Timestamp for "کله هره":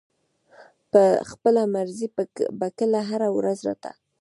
2.77-3.29